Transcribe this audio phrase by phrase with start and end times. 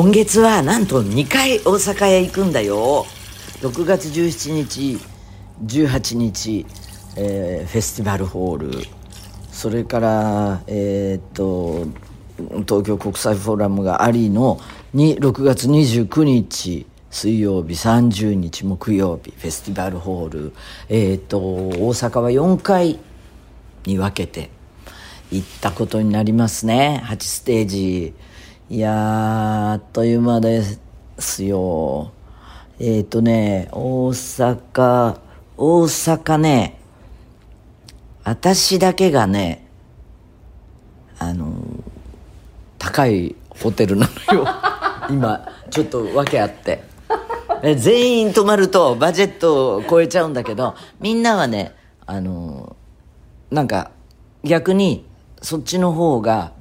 [0.00, 3.04] 今月はなんと2回大阪へ行くんだよ。
[3.62, 4.96] 6月17日
[5.66, 6.66] 18日、
[7.16, 8.70] えー、フェスティバルホール。
[9.50, 11.88] それからえー、っと
[12.60, 14.60] 東京国際フォーラムがありの
[14.94, 20.52] に6月29日水曜日30日木曜日フェスティバルホール。
[20.88, 23.00] えー、っと大阪は4回
[23.84, 24.50] に分けて
[25.32, 27.02] 行ったことになりますね。
[27.04, 28.14] 8ステージ。
[28.70, 30.62] いやあっという間で
[31.18, 32.12] すよ。
[32.78, 35.18] えっ、とね大阪
[35.56, 36.78] 大阪ね
[38.24, 39.66] 私だけがね
[41.18, 41.56] あの
[42.78, 44.46] 高いホテルなのよ。
[45.08, 46.84] 今ちょっと訳あって。
[47.76, 51.74] 全員泊まるとバジェットを超えちゃうんだけどみんなはね
[52.06, 52.76] あの
[53.50, 53.90] なんか
[54.44, 55.06] 逆に
[55.40, 56.52] そっちの方が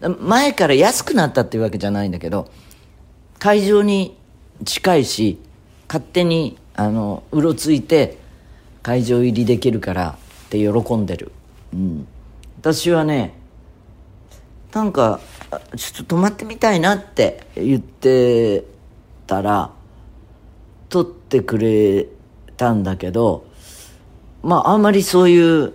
[0.00, 2.50] 前から安くなったっていうわけじゃないんだけど
[3.38, 4.16] 会場に
[4.64, 5.38] 近いし
[5.88, 8.18] 勝手にあのうろついて
[8.82, 11.32] 会場入りできるからって喜んでる、
[11.72, 12.06] うん、
[12.60, 13.34] 私はね
[14.72, 15.20] なんか
[15.76, 18.64] ちょっと泊まってみたいなって言って
[19.26, 19.72] たら
[20.88, 22.06] 撮ってくれ
[22.56, 23.46] たんだけど
[24.42, 25.72] まああんまりそういう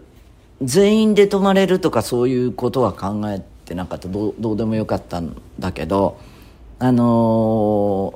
[0.62, 6.20] 全員で泊まれるとかそういうことは考えってなかったどどうでもよかったんだけど
[6.80, 7.06] あのー、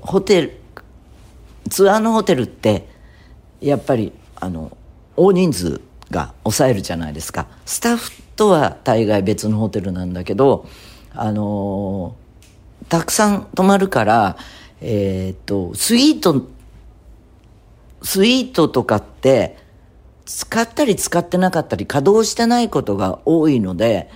[0.06, 0.60] ホテル
[1.70, 2.88] ツアーのホテルって
[3.62, 4.76] やっぱりあの
[5.16, 7.48] 大人数が抑えるじゃないですか。
[7.66, 10.68] スタッフとは大概別のホテルなんだけど
[11.14, 14.38] あのー、たくさん泊まるから
[14.82, 16.48] えー、っとスイート
[18.02, 19.58] スイートとかって
[20.26, 24.10] 使ったり使ってなかったり稼働してないことが多いので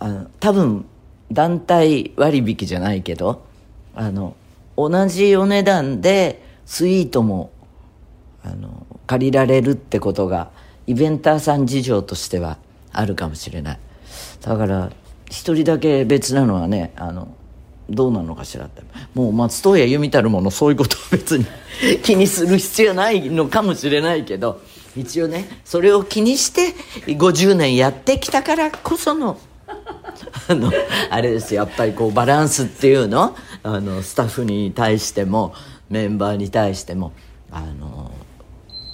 [0.00, 0.86] あの多分
[1.30, 3.46] 団体割引じゃないけど
[3.94, 4.34] あの
[4.76, 7.52] 同じお値段でスイートも
[8.42, 10.50] あの借りられるってことが
[10.86, 12.58] イベンターさん事情としては
[12.92, 13.78] あるかもしれない。
[14.40, 14.90] だから
[15.28, 17.28] 一人だけ別なのはねあの
[17.88, 18.82] どうなのかしらって。
[19.14, 21.46] もう松任谷由実たるものそういうことは別に
[22.02, 24.60] 気にする必要ないのかもしれないけど
[24.96, 26.74] 一応ねそれを気にして
[27.06, 29.38] 50年やってきたからこその
[30.48, 30.72] あの
[31.10, 33.34] あれですやっぱりこうバランスっていうの？
[33.62, 35.54] あのスタッフに対しても
[35.88, 37.12] メンバーに対しても
[37.50, 38.10] あの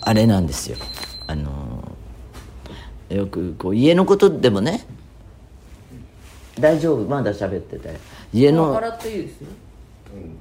[0.00, 0.76] あれなんですよ。
[1.26, 1.92] あの
[3.08, 4.86] よくこう家のことでもね
[6.58, 7.08] 大丈夫？
[7.08, 7.96] まだ喋ってて。
[8.32, 9.48] 家の笑っていいですよ。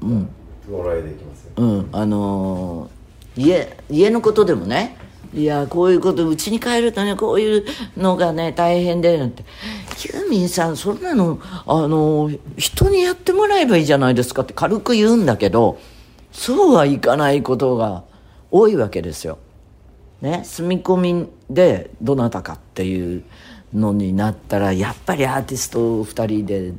[0.02, 1.90] うん、うん、できますようん。
[1.92, 2.90] あの
[3.38, 4.95] 家家のことでもね
[5.36, 7.66] いやこういうことうちに帰るとねこういう
[7.98, 9.44] のがね大変でなんて
[10.14, 15.78] ユーミンさんそんなのあの人にやってもらえばいいじゃないですかって軽く言うんだけど
[16.32, 18.06] そうはいかないことが
[18.50, 19.38] 多いわけですよ。
[20.22, 23.24] ね住み込みでどなたかっていう
[23.74, 26.74] のになったらやっぱりアーティスト2人で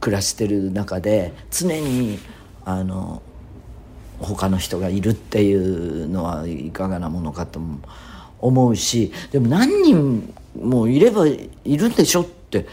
[0.00, 2.18] 暮らしてる中で常に
[2.64, 3.22] あの
[4.20, 7.60] 他の人がいるっていうのはいかがなものかと
[8.38, 12.66] 思うしでも何人もいればいるんでしょって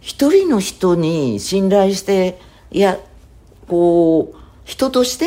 [0.00, 2.38] 一人の人に信頼して
[2.70, 2.98] いや
[3.68, 5.26] こう人として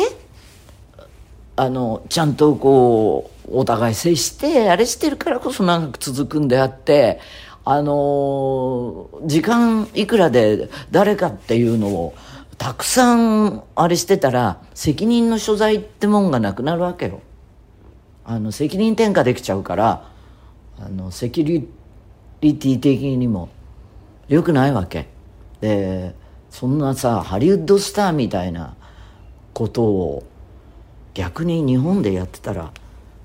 [1.56, 7.20] あのちゃんとこうお互い接してあれしてるからこそ長く続くんであって
[7.64, 12.14] あの時間いくらで誰かっていうのを
[12.58, 17.20] たくさんあれしてたら責任の所在ってもんがなくなるわけよ。
[18.24, 20.10] あの責任転嫁できちゃうから
[20.80, 21.66] あのセキュ
[22.40, 23.48] リティ的にも
[24.28, 25.06] 良くないわけ。
[25.60, 26.14] で
[26.50, 28.74] そんなさハリウッドスターみたいな
[29.52, 30.24] ことを
[31.14, 32.72] 逆に日本でやってたら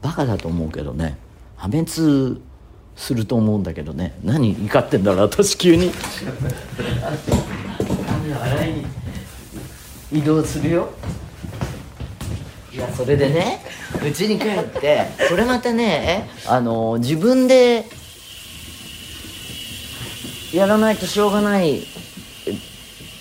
[0.02, 1.18] バカだと思うけどね
[1.56, 2.42] 破滅
[2.96, 5.92] すると思うんだけどね何怒ってんだろう私急に。
[10.12, 10.90] 移動するよ。
[12.74, 13.62] いやそれでね
[14.06, 17.86] うちに帰ってそれまたねあの自分で
[20.54, 21.81] やらないとしょうがない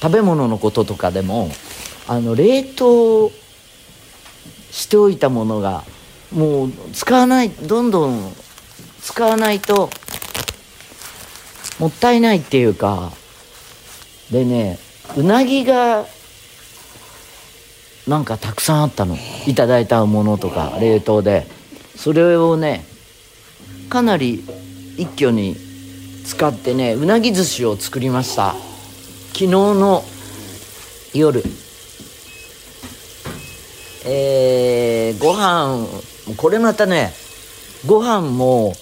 [0.01, 1.51] 食べ物のこととかでも
[2.07, 3.31] あの冷凍
[4.71, 5.83] しておいたものが
[6.33, 8.33] もう使わないどんどん
[9.03, 9.91] 使わないと
[11.81, 13.11] もったいないっていうか
[14.31, 14.79] でね
[15.17, 16.07] うなぎが
[18.11, 19.17] なんかたくさんあったの。
[19.47, 21.47] いただいたものとか冷凍で。
[21.97, 22.85] それをね
[23.89, 24.43] かなり
[24.97, 25.55] 一挙に
[26.25, 28.55] 使ってねうなぎ寿司を作りました。
[29.29, 30.03] 昨日の
[31.15, 31.45] 夜。
[34.05, 35.87] えー、ご飯
[36.37, 37.13] これまたね
[37.87, 38.73] ご飯も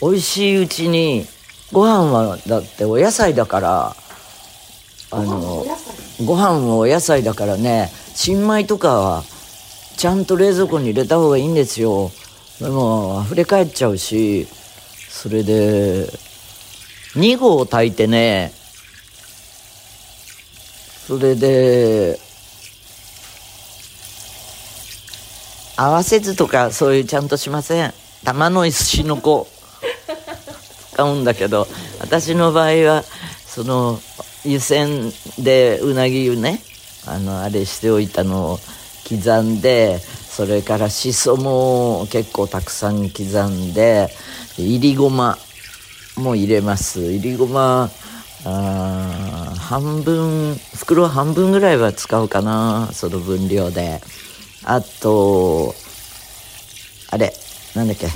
[0.00, 1.26] 美味しいうちに
[1.70, 3.96] ご飯はだってお野菜だから
[5.10, 5.66] あの
[6.24, 9.24] ご飯もお野菜だからね新米とかは
[9.96, 12.10] ちゃんと冷蔵庫に入れた方がいいんですよ。
[12.60, 14.46] でも溢れ返っちゃうし
[15.08, 16.06] それで
[17.14, 18.52] 2合炊いてね
[21.06, 22.18] それで
[25.76, 27.94] 合わせずとかそういうちゃんとしません。
[28.24, 29.48] 玉の石の子
[30.92, 31.66] 使うんだけど
[32.00, 33.98] 私の場合はその
[34.44, 36.60] 湯煎でうなぎ湯ね
[37.06, 38.58] あのあれしておいたのを
[39.08, 44.08] 刻んでそれからしそも結構たくさん刻んで
[44.58, 45.36] いりごま
[46.16, 47.00] も入れます。
[47.12, 47.90] いりごま
[48.44, 54.00] あ半分袋半分ぐらいは使うかなその分量で。
[54.64, 55.74] あと
[57.10, 57.32] あれ
[57.74, 58.08] なんだっけ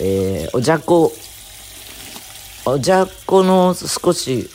[0.00, 1.12] えー、おじゃこ。
[2.66, 4.50] おじゃこの少し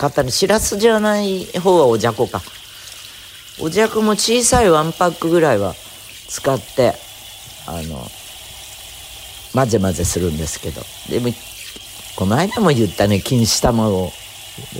[0.00, 2.40] 型にしらすじゃない方はおじゃこか。
[3.60, 5.74] おじゃこも小さいワンパックぐらいは
[6.26, 6.94] 使って
[7.66, 8.02] あの
[9.52, 10.80] 混ぜ混ぜするんですけど。
[11.10, 11.34] でも
[12.16, 14.10] この間も言ったね錦糸卵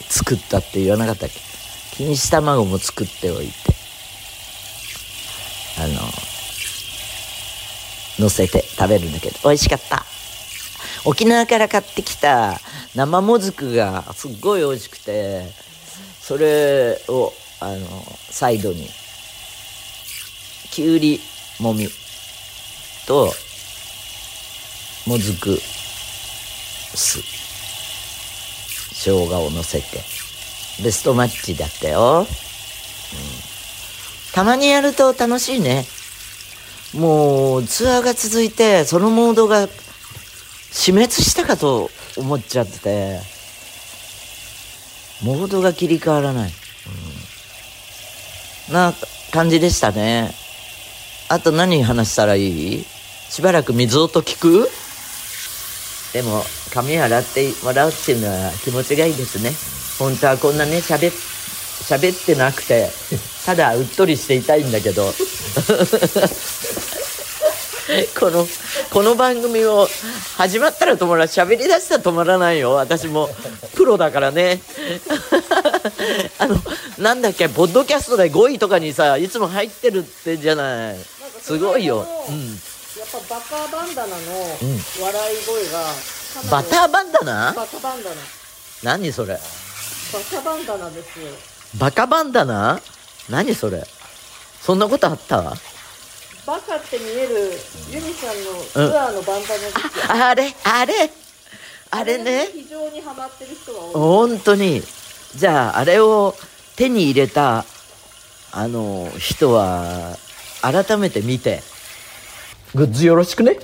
[0.08, 2.04] 作ったって言わなかったっけ？
[2.04, 3.52] 錦糸卵も作っておいて
[5.78, 6.00] あの
[8.18, 10.06] 乗せて食べるんだけど美味しかった。
[11.04, 12.60] 沖縄から買ってきた
[12.94, 15.44] 生もずくがすっごい美味しくて
[16.20, 17.86] それをあの
[18.30, 18.86] サイドに
[20.70, 21.20] きゅうり
[21.58, 21.88] もみ
[23.06, 23.32] と
[25.06, 25.56] もずく
[26.94, 27.20] 酢
[28.92, 29.84] 生姜をのせて
[30.82, 32.26] ベストマッチだったよ、
[34.32, 35.86] たまにやると楽しいね。
[36.94, 39.68] もうツアーが続いてそのモードが
[40.72, 43.20] 死滅したかと思っちゃって
[45.22, 46.52] モードが切り替わらない、
[48.68, 48.94] うん、な
[49.32, 50.32] 感じでしたね。
[51.28, 52.84] あと何話したらいい？
[53.28, 54.68] しばらく水音聞く？
[56.12, 59.52] でも髪洗ってもらうっていうのは気持ちがいいですね。
[59.98, 62.88] 本当はこんなね喋喋ってなくて
[63.44, 65.12] ただうっとりしていたいんだけど。
[68.18, 68.46] この
[68.92, 69.86] この番組を
[70.36, 72.72] 始まったら止まら喋りだしたら止まらないよ。
[72.72, 73.28] 私も
[73.76, 74.60] プロだからね。
[76.38, 76.56] あの
[76.98, 80.96] なんだっけポッドキャストで5位とかにさいつも入ってるってじゃない。
[81.40, 82.54] すごいよ、うん、や
[83.04, 84.16] っぱバカバンダナの
[85.00, 85.84] 笑い声が、
[86.42, 87.52] うん、バターバンダナ？
[87.56, 88.16] バカバンダナ。
[88.82, 89.34] 何それ？
[90.12, 91.26] バカバンダナですよ。
[91.76, 92.80] バカバンダナ？
[93.28, 93.84] 何それ？
[94.60, 95.54] そんなことあった？
[96.46, 97.52] バカって見える
[97.90, 99.80] ユニさんのツアーのバンダナですよ、
[100.14, 100.54] うん、あれ？
[100.64, 101.10] あれ
[101.90, 103.92] あれね非常にハマってる人が多い。
[103.94, 104.82] 本当に。
[105.36, 106.34] じゃああれを
[106.76, 107.64] 手に入れた
[108.52, 110.16] あの人は
[110.62, 111.62] 改めて見て。
[112.72, 113.58] グッズよろしくね？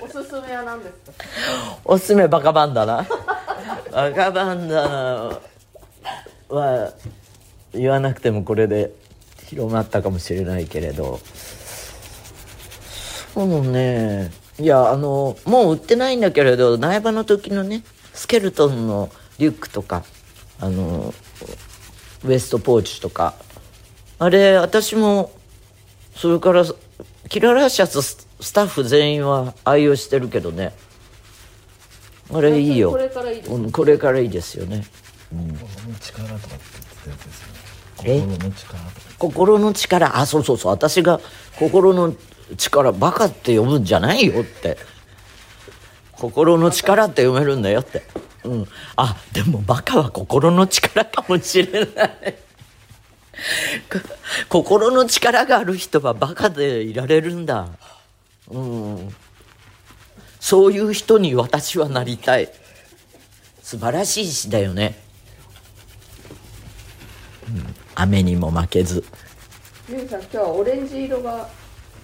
[0.00, 1.24] おすすめは何ですか？
[1.84, 3.04] おすすめバカバンダナ。
[3.90, 5.40] バカバンダナ
[6.48, 6.92] は
[7.74, 8.92] 言わなくてもこれで
[9.46, 11.20] 広まったかもしれないけれど。
[13.34, 14.30] そうね。
[14.58, 17.82] いやあのもう売ってないんだけれど苗場の時のね
[18.14, 20.04] スケルトンのリュックとか
[20.58, 21.12] あの
[22.24, 23.34] ウエストポーチとか
[24.18, 25.30] あれ私も
[26.14, 26.64] それから
[27.28, 30.72] キララシャツスタッフ全員は愛用してるけどね。
[32.32, 32.90] あれいいよ。
[32.90, 34.84] これからいいです、うん、これからいいですよね、
[35.32, 35.54] うん、
[36.00, 37.54] 力とかって言ってたやつですよね。
[37.58, 38.78] え心の力
[39.18, 40.18] 心の力。
[40.18, 40.72] あそうそうそう。
[40.72, 41.20] 私が
[41.58, 42.14] 心の
[42.56, 44.76] 力バカって読むんじゃないよって。
[46.12, 48.02] 心の力って読めるんだよって。
[48.44, 48.68] うん。
[48.96, 52.46] あでもバカは心の力かもしれない。
[54.48, 57.68] 心の力がある人はバカでいられるんだ。
[58.48, 59.14] うん。
[60.40, 62.50] そういう人に私はなりたい。
[63.62, 64.96] 素晴らしい詩だよね、
[67.96, 69.04] 雨にも負けず。
[69.88, 71.48] ゆうさん今日はオレンジ色が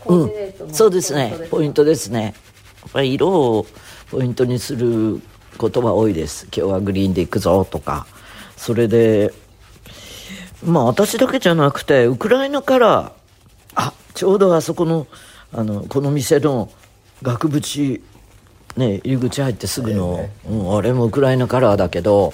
[0.00, 1.34] コーディネートの、うん、そうですね。
[1.50, 2.34] ポイントですね。
[2.82, 3.66] やっぱり色を
[4.10, 5.20] ポイントにする
[5.58, 6.46] ことは多いです。
[6.46, 8.06] 今日はグリーンで行くぞとか。
[8.56, 9.32] それで
[10.64, 13.12] まあ私だけじゃなくてウクライナから
[13.74, 15.06] あちょうどあそこの
[15.52, 16.70] あのこの店の
[17.22, 18.00] 額縁
[18.76, 22.32] ね入り口入ってすぐの、うん、あれもウクライナカラーだけど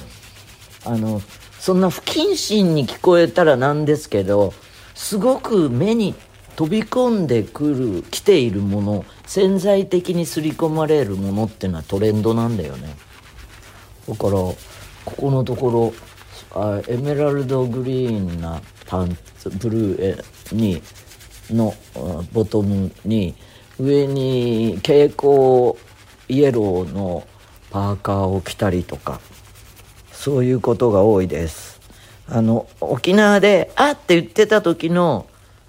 [0.85, 1.23] あの
[1.69, 4.55] そんな不謹慎に聞こえたらなんですけど
[4.95, 6.15] すごく目に
[6.57, 12.97] 飛び込んでくる来ているもの潜在的に刷り込まれるものっていうのはトレンドなんだよね。
[14.09, 14.57] だからこ
[15.05, 15.93] このとこ
[16.55, 20.81] ろあエメラルドグリーンなパンツブルーに
[21.51, 21.75] の
[22.33, 23.35] ボトムに
[23.79, 25.75] 上に蛍光
[26.31, 27.29] イエローの
[27.71, 29.21] パーカーを着たりとか。
[30.29, 31.81] そういうことが多いです。
[32.29, 35.25] あの沖縄で「あっ!」て言ってた時の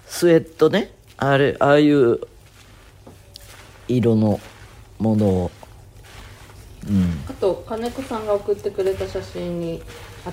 [0.06, 2.20] スウェットねあれああいう
[3.88, 4.38] 色の
[4.98, 5.50] ものを。
[6.86, 7.24] うん。
[7.26, 9.82] あと金子さんが送ってくれた写真に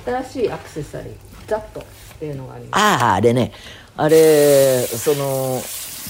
[0.06, 1.14] 新しいアクセサリー
[1.48, 1.84] ザットっ
[2.20, 2.82] ていうのがあります。
[2.82, 3.54] あああれね。
[3.96, 5.62] あれその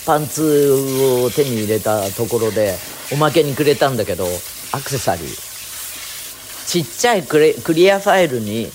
[0.08, 0.72] パンツ
[1.24, 2.74] を手に入れたところで
[3.14, 4.26] おまけにくれたんだけど
[4.72, 5.47] アクセサリー
[6.68, 8.68] ちっちゃいクレクリアファイルに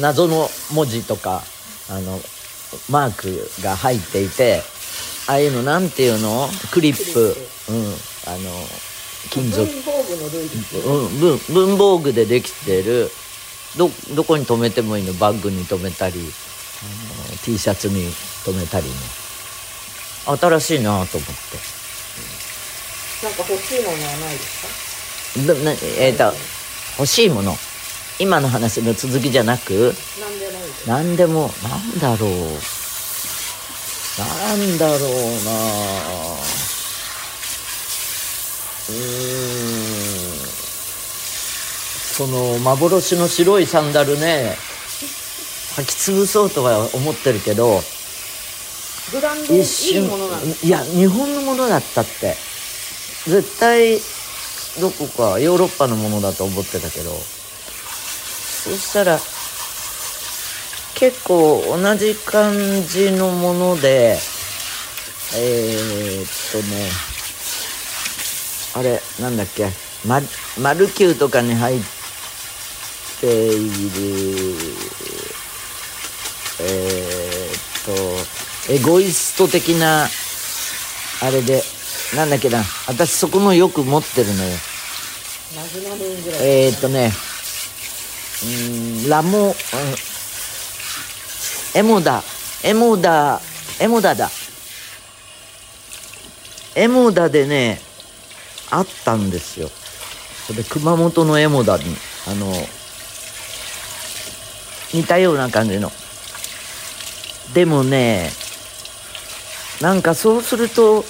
[0.00, 1.42] 謎の文字とか
[1.90, 2.20] あの
[2.88, 4.62] マークが入っていて
[5.28, 6.48] ああいうのなんていうの？
[6.70, 7.36] クリップ。
[7.68, 7.94] うん。
[8.28, 8.38] あの
[9.30, 9.66] 金属。
[9.66, 11.38] 文房具の類ですうん、文
[11.68, 13.10] 文房具でできてる。
[13.76, 15.12] どどこに留めてもいいの？
[15.14, 16.22] バッグに留めたりあ
[17.32, 18.12] の T シャツに
[18.44, 18.92] 留めたりね。
[20.26, 21.30] 新しいなと思っ
[23.22, 26.32] なんか欲しいものはないですてななえー、と
[26.98, 27.56] 欲しいもの。
[28.18, 29.94] 今の話の続きじゃなく
[30.86, 32.30] 何でもなんだろう。
[34.18, 35.50] なんだろうな。
[38.88, 40.46] うーん。
[42.16, 44.56] その幻の白いサンダルね。
[45.76, 47.82] 履き潰そうとは思ってるけど
[49.50, 50.08] 一瞬
[50.62, 52.34] いや日本のものだったって。
[53.26, 54.00] 絶対
[54.80, 57.36] どこかヨーロッパのものだと思ってたけど。
[58.66, 59.16] そしたら
[60.96, 62.52] 結構同じ感
[62.82, 64.18] じのもので
[65.36, 66.88] えー、っとね
[68.74, 69.68] あれなんだっけ
[70.04, 70.20] マ
[70.60, 71.80] マルキューとかに入っ
[73.20, 73.66] ている
[76.60, 80.08] えー、っとエゴイスト的な
[81.22, 81.62] あれで
[82.16, 82.64] なんだっけな。
[82.88, 84.50] 私そこのよく持ってるのよ。
[86.40, 87.12] えー、っとね。
[88.44, 89.54] うんラモ、うん、
[91.74, 92.22] エモダ
[92.62, 93.40] エモダ
[93.80, 94.30] エモダだ。
[96.74, 97.80] エモダでね
[98.70, 99.68] あったんですよ。
[100.46, 101.84] それ熊本のエモダに。
[102.28, 102.52] あの
[104.92, 105.92] 似たような感じの。
[107.54, 108.30] でもね
[109.80, 111.04] なんかそうすると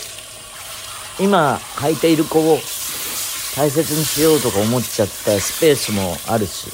[1.19, 2.59] 今履いている子を
[3.57, 6.67] 大切にしようとか思っちゃったスペースもあるし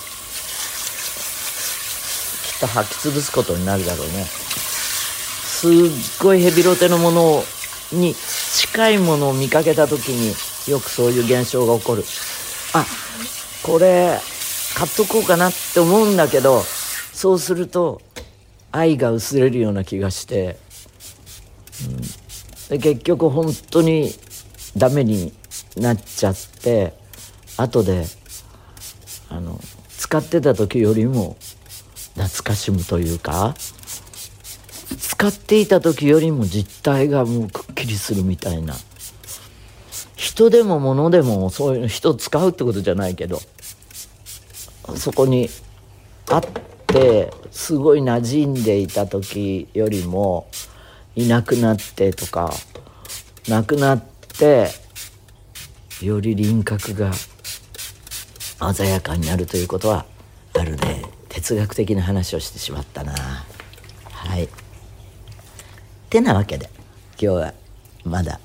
[2.43, 4.25] きっと履き潰すことになるだろうね。
[4.25, 5.73] すっ
[6.21, 7.45] ごいヘビロテのもの
[7.93, 10.35] に近いものを見かけた時に
[10.71, 12.05] よくそういう現象が起こる。
[12.75, 12.85] あ
[13.63, 14.19] これ
[14.75, 16.63] 買っとこうかなって思うんだけど
[17.13, 18.01] そうすると
[18.73, 20.57] 愛が薄れるような気がして、
[22.71, 24.11] うん、で結局本当に
[24.77, 25.33] ダメに
[25.77, 26.95] なっちゃって
[27.57, 28.07] 後で
[29.29, 31.37] あの使ってた時よりも
[32.15, 33.55] 懐かしむというか
[34.99, 38.75] 使っていた時よりも実体がもうくっきりするみたいな。
[40.17, 43.41] 人でも物でもそういうの人使うってことじゃないけど
[44.97, 45.49] そこに
[46.31, 46.43] あっ
[46.87, 50.47] てすごい馴染んでいた時よりも
[51.17, 52.53] いなくなってとか
[53.49, 54.12] なくなって
[56.01, 57.13] より輪郭が
[58.75, 60.05] 鮮やかになるということは
[60.55, 61.05] あるね。
[61.29, 63.15] 哲学的な話をしてしまったな。
[64.11, 64.49] はい。
[66.11, 66.69] てなわけで
[67.13, 67.55] 今日は
[68.05, 68.41] まだ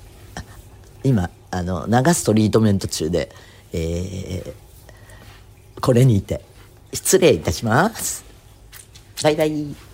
[1.04, 3.30] 今あの流すトリートメント中で、
[3.72, 4.68] えー
[5.80, 6.40] これにて
[6.92, 8.24] 失礼いたします。
[9.22, 9.87] バイバイ。